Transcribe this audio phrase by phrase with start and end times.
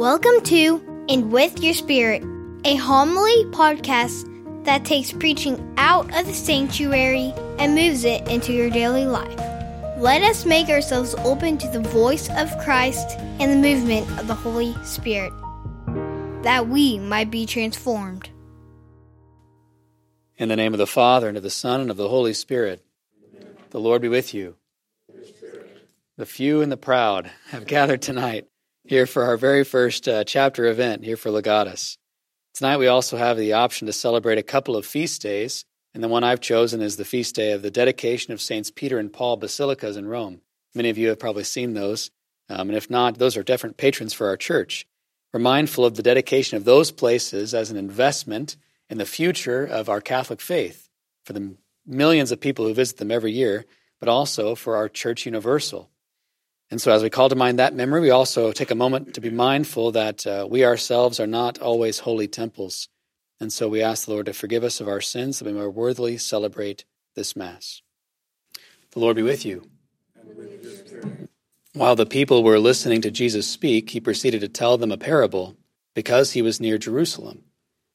[0.00, 2.22] Welcome to And With Your Spirit,
[2.64, 4.24] a homily podcast
[4.64, 9.38] that takes preaching out of the sanctuary and moves it into your daily life.
[9.98, 14.34] Let us make ourselves open to the voice of Christ and the movement of the
[14.34, 15.34] Holy Spirit,
[16.44, 18.30] that we might be transformed.
[20.38, 22.82] In the name of the Father, and of the Son, and of the Holy Spirit,
[23.68, 24.56] the Lord be with you.
[26.16, 28.49] The few and the proud have gathered tonight
[28.90, 31.96] here for our very first uh, chapter event here for Legatus.
[32.54, 36.08] Tonight we also have the option to celebrate a couple of feast days, and the
[36.08, 39.36] one I've chosen is the feast day of the dedication of Saints Peter and Paul
[39.36, 40.40] basilicas in Rome.
[40.74, 42.10] Many of you have probably seen those,
[42.48, 44.88] um, and if not, those are different patrons for our church.
[45.32, 48.56] We're mindful of the dedication of those places as an investment
[48.88, 50.88] in the future of our Catholic faith
[51.24, 51.54] for the
[51.86, 53.66] millions of people who visit them every year,
[54.00, 55.88] but also for our church universal.
[56.70, 59.20] And so, as we call to mind that memory, we also take a moment to
[59.20, 62.88] be mindful that uh, we ourselves are not always holy temples.
[63.40, 65.66] And so, we ask the Lord to forgive us of our sins that we may
[65.66, 66.84] worthily celebrate
[67.16, 67.82] this Mass.
[68.92, 69.68] The Lord be with you.
[71.72, 75.56] While the people were listening to Jesus speak, he proceeded to tell them a parable
[75.94, 77.44] because he was near Jerusalem,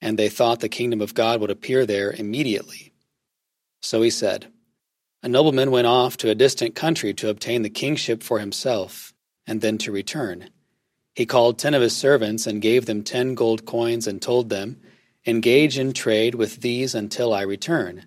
[0.00, 2.92] and they thought the kingdom of God would appear there immediately.
[3.80, 4.48] So he said,
[5.22, 9.12] a nobleman went off to a distant country to obtain the kingship for himself,
[9.46, 10.50] and then to return.
[11.14, 14.80] He called ten of his servants and gave them ten gold coins and told them,
[15.26, 18.06] Engage in trade with these until I return.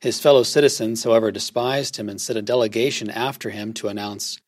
[0.00, 4.40] His fellow citizens, however, despised him and sent a delegation after him to announce,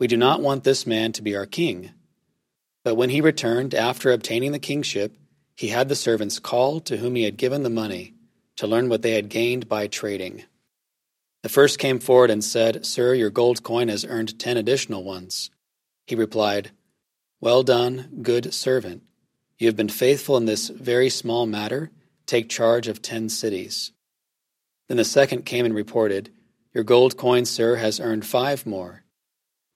[0.00, 1.92] We do not want this man to be our king.
[2.84, 5.16] But when he returned after obtaining the kingship,
[5.54, 8.14] he had the servants called to whom he had given the money
[8.56, 10.44] to learn what they had gained by trading.
[11.42, 15.50] The first came forward and said, Sir, your gold coin has earned ten additional ones.
[16.06, 16.70] He replied,
[17.40, 19.02] Well done, good servant.
[19.58, 21.90] You have been faithful in this very small matter.
[22.26, 23.90] Take charge of ten cities.
[24.86, 26.30] Then the second came and reported,
[26.72, 29.02] Your gold coin, sir, has earned five more.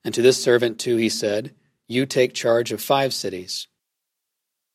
[0.05, 1.53] And to this servant too he said,
[1.89, 3.67] You take charge of five cities.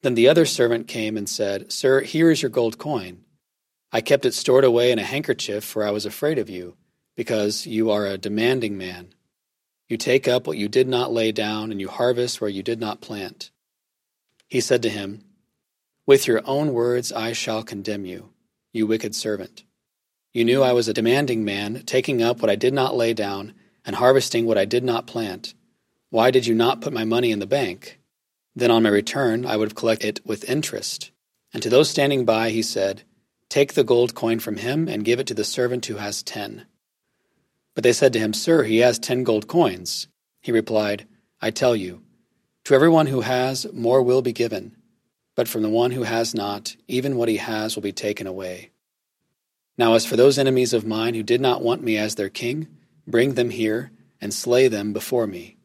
[0.02, 3.24] Then the other servant came and said, Sir, here is your gold coin.
[3.94, 6.76] I kept it stored away in a handkerchief, for I was afraid of you
[7.16, 9.14] because you are a demanding man.
[9.88, 12.80] You take up what you did not lay down, and you harvest where you did
[12.80, 13.52] not plant.
[14.48, 15.24] He said to him,
[16.06, 18.30] With your own words I shall condemn you,
[18.72, 19.64] you wicked servant.
[20.34, 23.54] You knew I was a demanding man, taking up what I did not lay down,
[23.86, 25.54] and harvesting what I did not plant.
[26.10, 28.00] Why did you not put my money in the bank?
[28.56, 31.12] Then on my return I would have collected it with interest.
[31.54, 33.04] And to those standing by he said,
[33.50, 36.66] Take the gold coin from him and give it to the servant who has ten.
[37.74, 40.08] But they said to him, Sir, he has ten gold coins.
[40.42, 41.08] He replied,
[41.42, 42.02] I tell you,
[42.66, 44.76] to everyone who has, more will be given,
[45.36, 48.72] but from the one who has not, even what he has will be taken away.
[49.78, 52.68] Now, as for those enemies of mine who did not want me as their king,
[53.08, 55.58] bring them here and slay them before me.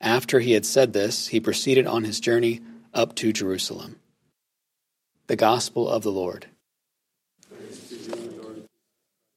[0.00, 2.62] After he had said this, he proceeded on his journey
[2.92, 4.00] up to Jerusalem.
[5.26, 6.46] The Gospel of the Lord.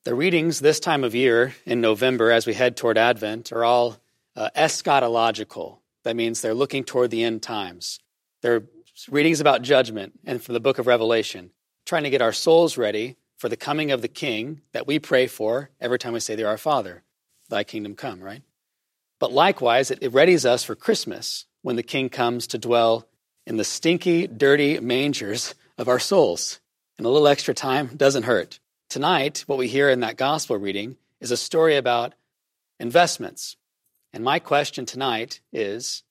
[0.06, 3.96] The readings this time of year in November, as we head toward Advent, are all
[4.36, 5.78] uh, eschatological.
[6.04, 8.02] That means they're looking toward the end times.
[8.42, 8.64] They're
[9.10, 11.52] readings about judgment and from the book of Revelation,
[11.86, 15.26] trying to get our souls ready for the coming of the King that we pray
[15.26, 17.04] for every time we say, They're our Father,
[17.48, 18.42] Thy kingdom come, right?
[19.20, 23.08] But likewise, it, it readies us for Christmas when the King comes to dwell
[23.48, 26.60] in the stinky, dirty mangers of our souls.
[26.98, 28.60] And a little extra time doesn't hurt.
[28.90, 32.14] Tonight, what we hear in that gospel reading is a story about
[32.80, 33.58] investments.
[34.14, 36.04] And my question tonight is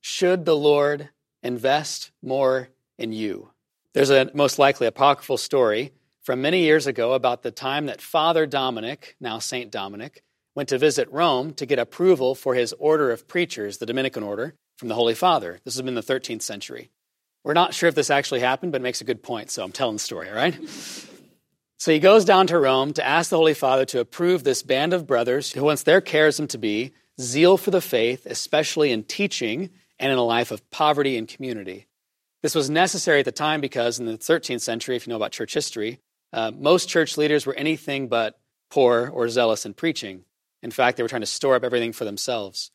[0.00, 1.08] Should the Lord
[1.42, 2.68] invest more
[2.98, 3.50] in you?
[3.94, 5.92] There's a most likely apocryphal story
[6.22, 10.22] from many years ago about the time that Father Dominic, now Saint Dominic,
[10.54, 14.54] went to visit Rome to get approval for his order of preachers, the Dominican order,
[14.76, 15.60] from the Holy Father.
[15.64, 16.90] This has been the 13th century.
[17.44, 19.72] We're not sure if this actually happened, but it makes a good point, so I'm
[19.72, 20.58] telling the story, all right?
[21.78, 24.94] So he goes down to Rome to ask the Holy Father to approve this band
[24.94, 29.70] of brothers who wants their charism to be zeal for the faith, especially in teaching
[29.98, 31.86] and in a life of poverty and community.
[32.42, 35.32] This was necessary at the time because in the 13th century, if you know about
[35.32, 36.00] church history,
[36.32, 38.38] uh, most church leaders were anything but
[38.70, 40.24] poor or zealous in preaching.
[40.62, 42.70] In fact, they were trying to store up everything for themselves.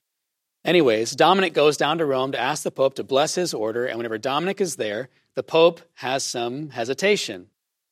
[0.64, 3.98] Anyways, Dominic goes down to Rome to ask the Pope to bless his order, and
[3.98, 7.48] whenever Dominic is there, the Pope has some hesitation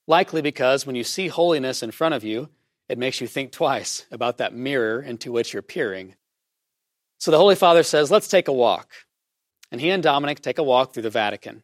[0.09, 2.50] likely because when you see holiness in front of you,
[2.89, 6.15] it makes you think twice about that mirror into which you're peering.
[7.19, 8.89] So the Holy Father says, Let's take a walk.
[9.71, 11.63] and he and Dominic take a walk through the Vatican.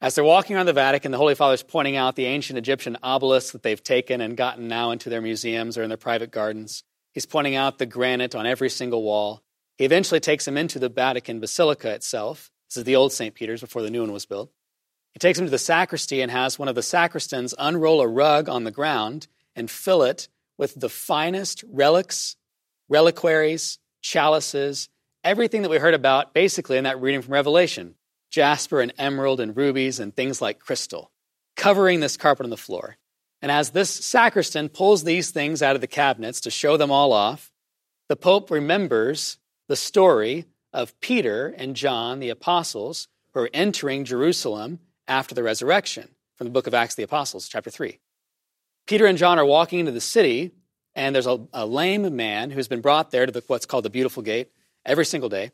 [0.00, 2.98] As they're walking around the Vatican, the Holy Father is pointing out the ancient Egyptian
[3.02, 6.82] obelisks that they've taken and gotten now into their museums or in their private gardens.
[7.12, 9.42] He's pointing out the granite on every single wall.
[9.78, 12.50] He eventually takes him into the Vatican Basilica itself.
[12.68, 13.34] This is the old St.
[13.34, 14.50] Peter's before the new one was built.
[15.14, 18.48] He takes him to the sacristy and has one of the sacristans unroll a rug
[18.48, 20.28] on the ground and fill it
[20.58, 22.36] with the finest relics,
[22.88, 24.88] reliquaries, chalices,
[25.22, 27.94] everything that we heard about basically in that reading from Revelation
[28.30, 31.12] jasper and emerald and rubies and things like crystal,
[31.54, 32.96] covering this carpet on the floor.
[33.40, 37.12] And as this sacristan pulls these things out of the cabinets to show them all
[37.12, 37.52] off,
[38.08, 39.38] the Pope remembers
[39.68, 46.08] the story of Peter and John, the apostles, who are entering Jerusalem after the resurrection
[46.36, 47.98] from the book of Acts of the Apostles, chapter 3.
[48.86, 50.52] Peter and John are walking into the city,
[50.94, 53.90] and there's a, a lame man who's been brought there to the, what's called the
[53.90, 54.50] Beautiful Gate
[54.84, 55.52] every single day,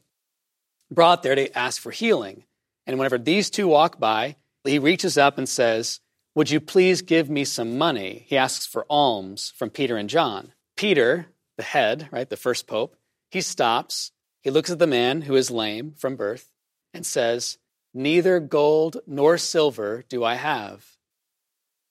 [0.90, 2.44] brought there to ask for healing.
[2.86, 6.00] And whenever these two walk by, he reaches up and says,
[6.34, 8.24] Would you please give me some money?
[8.26, 10.52] He asks for alms from Peter and John.
[10.76, 11.26] Peter,
[11.56, 12.96] the head, right, the first pope,
[13.30, 14.10] he stops.
[14.42, 16.50] He looks at the man who is lame from birth
[16.92, 17.58] and says,
[17.92, 20.86] Neither gold nor silver do I have,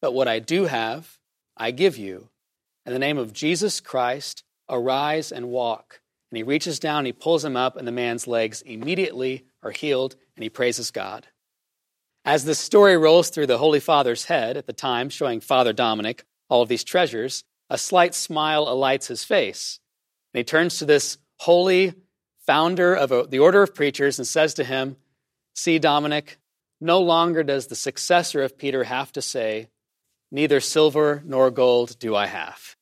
[0.02, 1.18] but what I do have,
[1.58, 2.30] I give you.
[2.86, 6.02] In the name of Jesus Christ, arise and walk.
[6.32, 10.16] And he reaches down, he pulls him up, and the man's legs immediately are healed,
[10.36, 11.28] and he praises God.
[12.24, 16.24] As this story rolls through the Holy Father's head at the time, showing Father Dominic
[16.50, 19.80] all of these treasures, a slight smile alights his face.
[20.34, 21.94] And he turns to this holy
[22.46, 24.98] founder of the order of preachers and says to him,
[25.60, 26.38] See, Dominic,
[26.80, 29.68] no longer does the successor of Peter have to say,
[30.32, 32.78] Neither silver nor gold do I have.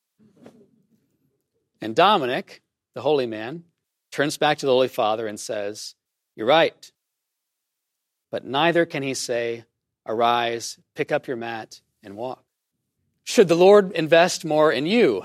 [1.82, 2.62] And Dominic,
[2.94, 3.64] the holy man,
[4.12, 5.96] turns back to the Holy Father and says,
[6.36, 6.92] You're right.
[8.30, 9.66] But neither can he say,
[10.06, 12.44] Arise, pick up your mat, and walk.
[13.24, 15.24] Should the Lord invest more in you?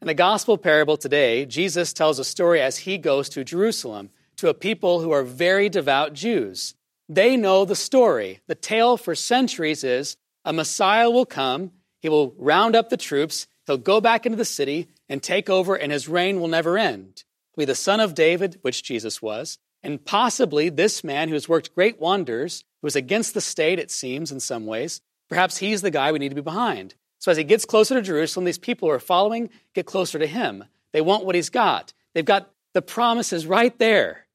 [0.00, 4.08] In the gospel parable today, Jesus tells a story as he goes to Jerusalem
[4.40, 6.74] to a people who are very devout Jews.
[7.08, 8.40] They know the story.
[8.46, 13.46] The tale for centuries is a Messiah will come, he will round up the troops,
[13.66, 17.24] he'll go back into the city, and take over, and his reign will never end.
[17.54, 21.48] He'll be the son of David, which Jesus was, and possibly this man who has
[21.48, 25.82] worked great wonders, who is against the state, it seems, in some ways, perhaps he's
[25.82, 26.94] the guy we need to be behind.
[27.18, 30.26] So as he gets closer to Jerusalem, these people who are following get closer to
[30.26, 30.64] him.
[30.92, 31.92] They want what he's got.
[32.14, 34.26] They've got the promises right there.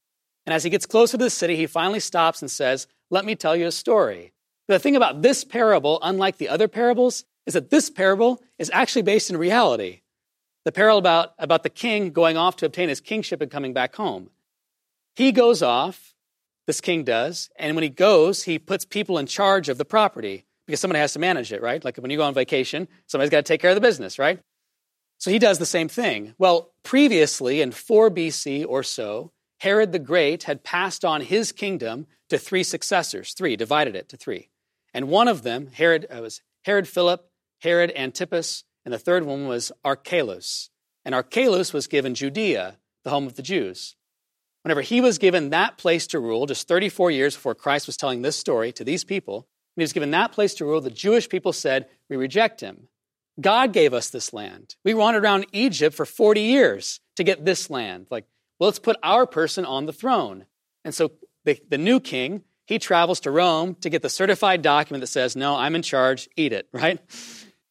[0.46, 3.34] And as he gets closer to the city, he finally stops and says, Let me
[3.34, 4.32] tell you a story.
[4.68, 9.02] The thing about this parable, unlike the other parables, is that this parable is actually
[9.02, 10.02] based in reality
[10.66, 13.94] the parable about, about the king going off to obtain his kingship and coming back
[13.94, 14.30] home.
[15.14, 16.12] He goes off,
[16.66, 20.44] this king does, and when he goes, he puts people in charge of the property
[20.66, 21.84] because somebody has to manage it, right?
[21.84, 24.40] Like when you go on vacation, somebody's got to take care of the business, right?
[25.18, 26.34] So he does the same thing.
[26.36, 32.06] Well, previously in 4 BC or so, Herod the Great had passed on his kingdom
[32.28, 34.50] to three successors, three, divided it to three.
[34.92, 37.30] And one of them, Herod, uh, was Herod Philip,
[37.60, 40.70] Herod Antipas, and the third one was Archelaus.
[41.04, 43.96] And Archelaus was given Judea, the home of the Jews.
[44.62, 48.22] Whenever he was given that place to rule, just 34 years before Christ was telling
[48.22, 51.28] this story to these people, when he was given that place to rule, the Jewish
[51.28, 52.88] people said, We reject him.
[53.40, 54.74] God gave us this land.
[54.84, 58.06] We wandered around Egypt for 40 years to get this land.
[58.10, 58.24] Like,
[58.58, 60.46] well, let's put our person on the throne.
[60.84, 61.12] And so
[61.44, 65.36] the, the new king, he travels to Rome to get the certified document that says,
[65.36, 67.00] No, I'm in charge, eat it, right?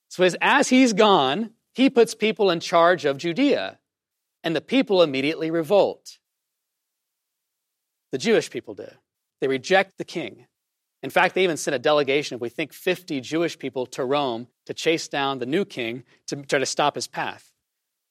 [0.09, 3.79] So as, as he's gone, he puts people in charge of Judea,
[4.43, 6.19] and the people immediately revolt.
[8.11, 8.87] The Jewish people do.
[9.41, 10.47] They reject the king.
[11.03, 14.47] In fact, they even sent a delegation of, we think, 50 Jewish people to Rome
[14.65, 17.51] to chase down the new king to try to stop his path.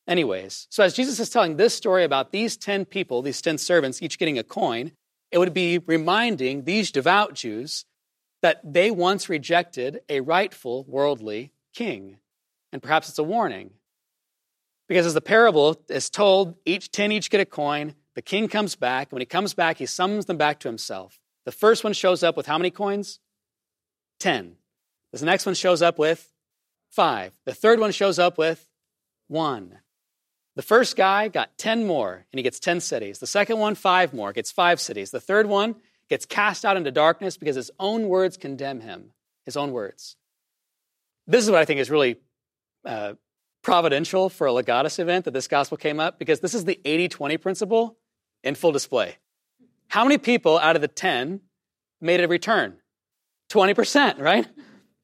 [0.07, 4.03] Anyways, so as Jesus is telling this story about these 10 people, these 10 servants,
[4.03, 4.93] each getting a coin,
[5.31, 7.87] it would be reminding these devout Jews
[8.43, 12.19] that they once rejected a rightful worldly king.
[12.73, 13.71] And perhaps it's a warning.
[14.87, 18.77] Because as the parable is told, each ten each get a coin, the king comes
[18.77, 21.19] back, and when he comes back, he summons them back to himself.
[21.47, 23.21] The first one shows up with how many coins?
[24.21, 24.57] Ten.
[25.13, 26.33] The next one shows up with
[26.91, 27.33] five.
[27.45, 28.69] The third one shows up with
[29.29, 29.79] one.
[30.57, 33.19] The first guy got 10 more, and he gets 10 cities.
[33.19, 35.11] The second one, five more, gets five cities.
[35.11, 35.75] The third one
[36.09, 39.13] gets cast out into darkness because his own words condemn him.
[39.45, 40.17] His own words.
[41.27, 42.17] This is what I think is really
[42.85, 43.15] uh,
[43.63, 47.09] providential for a Legatus event that this gospel came up because this is the 80
[47.09, 47.99] 20 principle
[48.43, 49.17] in full display.
[49.89, 51.41] How many people out of the 10
[52.01, 52.77] made a return?
[53.51, 54.47] 20%, right?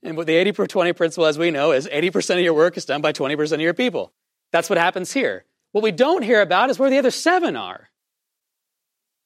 [0.03, 2.77] And what the 80 per 20 principle, as we know, is 80% of your work
[2.77, 4.13] is done by 20% of your people.
[4.53, 5.45] That's what happens here.
[5.73, 7.91] What we don't hear about is where the other seven are.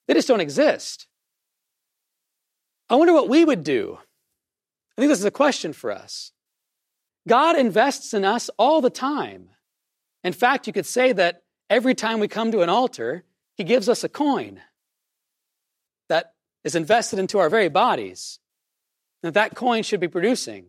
[0.07, 1.07] They just don't exist.
[2.90, 3.99] I wonder what we would do.
[4.97, 6.33] I think this is a question for us.
[7.26, 9.49] God invests in us all the time.
[10.23, 13.25] In fact, you could say that every time we come to an altar,
[13.57, 14.61] He gives us a coin
[16.09, 18.38] that is invested into our very bodies.
[19.23, 20.64] And that coin should be producing.
[20.64, 20.66] It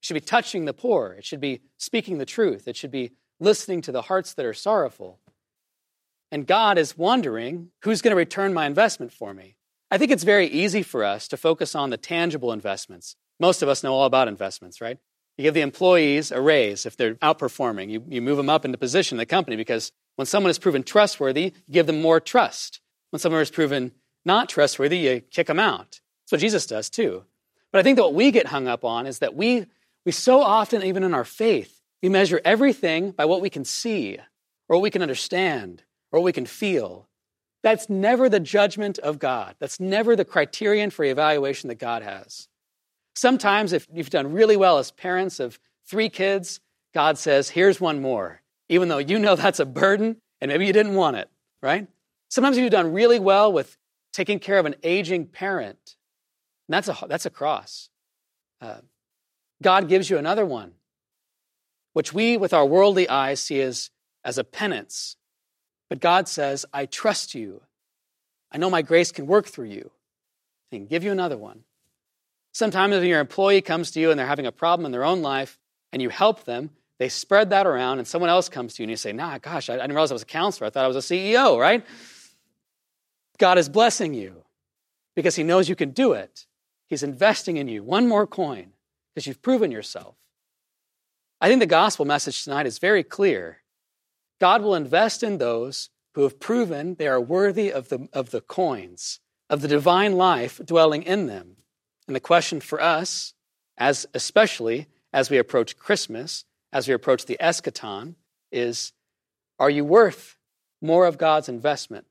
[0.00, 1.12] should be touching the poor.
[1.12, 2.66] It should be speaking the truth.
[2.66, 3.12] It should be
[3.44, 5.20] listening to the hearts that are sorrowful.
[6.32, 9.56] And God is wondering who's going to return my investment for me.
[9.90, 13.14] I think it's very easy for us to focus on the tangible investments.
[13.38, 14.98] Most of us know all about investments, right?
[15.36, 17.90] You give the employees a raise if they're outperforming.
[17.90, 20.82] You, you move them up into position in the company because when someone is proven
[20.82, 22.80] trustworthy, you give them more trust.
[23.10, 23.92] When someone is proven
[24.24, 26.00] not trustworthy, you kick them out.
[26.22, 27.24] That's what Jesus does too.
[27.72, 29.66] But I think that what we get hung up on is that we,
[30.06, 31.73] we so often, even in our faith,
[32.04, 34.18] we measure everything by what we can see
[34.68, 35.82] or what we can understand
[36.12, 37.08] or what we can feel.
[37.62, 39.54] That's never the judgment of God.
[39.58, 42.46] That's never the criterion for evaluation that God has.
[43.14, 46.60] Sometimes, if you've done really well as parents of three kids,
[46.92, 50.74] God says, Here's one more, even though you know that's a burden and maybe you
[50.74, 51.30] didn't want it,
[51.62, 51.88] right?
[52.28, 53.78] Sometimes you've done really well with
[54.12, 55.96] taking care of an aging parent,
[56.68, 57.88] and that's a, that's a cross.
[58.60, 58.80] Uh,
[59.62, 60.72] God gives you another one,
[61.94, 63.90] which we, with our worldly eyes, see as,
[64.22, 65.16] as a penance
[65.88, 67.62] but God says, I trust you.
[68.50, 69.90] I know my grace can work through you.
[70.72, 71.64] Can give you another one.
[72.52, 75.22] Sometimes when your employee comes to you and they're having a problem in their own
[75.22, 75.58] life
[75.92, 78.90] and you help them, they spread that around and someone else comes to you and
[78.90, 80.66] you say, nah, gosh, I didn't realize I was a counselor.
[80.66, 81.84] I thought I was a CEO, right?
[83.38, 84.42] God is blessing you
[85.14, 86.46] because he knows you can do it.
[86.88, 87.82] He's investing in you.
[87.82, 88.72] One more coin
[89.14, 90.16] because you've proven yourself.
[91.44, 93.58] I think the gospel message tonight is very clear.
[94.40, 98.40] God will invest in those who have proven they are worthy of the, of the
[98.40, 99.20] coins,
[99.50, 101.56] of the divine life dwelling in them.
[102.06, 103.34] And the question for us,
[103.76, 108.14] as especially as we approach Christmas, as we approach the eschaton,
[108.50, 108.94] is
[109.58, 110.38] are you worth
[110.80, 112.06] more of God's investment?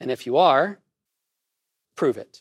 [0.00, 0.80] And if you are,
[1.94, 2.40] prove it.